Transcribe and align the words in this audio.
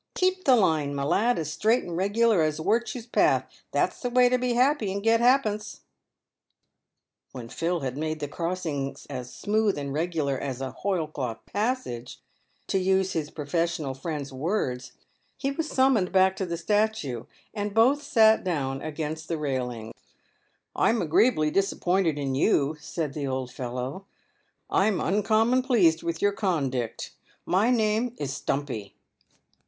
Keep 0.15 0.45
the 0.45 0.55
line, 0.55 0.95
my 0.95 1.03
lad, 1.03 1.37
as 1.37 1.53
straight 1.53 1.83
and 1.83 1.95
regular 1.95 2.41
as 2.41 2.59
wirtue's 2.59 3.05
path, 3.05 3.45
that's 3.71 4.01
the 4.01 4.09
way 4.09 4.29
to 4.29 4.39
be 4.39 4.53
happy 4.53 4.91
and 4.91 5.03
get 5.03 5.19
ha'pence." 5.21 5.81
When 7.33 7.47
Phil 7.49 7.81
had 7.81 7.95
made 7.95 8.19
the 8.19 8.27
crossing 8.27 8.95
as" 9.11 9.31
smooth 9.31 9.77
and 9.77 9.93
reglar 9.93 10.39
as 10.41 10.59
a 10.59 10.71
hoilcloth 10.71 11.45
passage"— 11.45 12.19
to 12.69 12.79
use 12.79 13.13
his 13.13 13.29
professional 13.29 13.93
friend's 13.93 14.33
words— 14.33 14.93
he 15.37 15.51
was 15.51 15.69
summoned 15.69 16.11
back 16.11 16.35
to 16.37 16.47
the 16.47 16.57
statue, 16.57 17.25
and 17.53 17.75
both 17.75 18.01
sat 18.01 18.43
down 18.43 18.81
against 18.81 19.27
the 19.27 19.37
railings." 19.37 19.93
I'm 20.75 20.99
agreeably 21.03 21.51
disappointed 21.51 22.17
in 22.17 22.33
you," 22.33 22.75
said 22.79 23.13
the 23.13 23.27
old 23.27 23.51
fellow." 23.53 24.07
I'm 24.71 24.99
uncommon 24.99 25.61
pleased 25.61 26.01
with 26.01 26.23
your 26.23 26.31
condict. 26.33 27.11
My 27.45 27.69
name 27.69 28.15
is 28.17 28.33
Stumpy." 28.33 28.95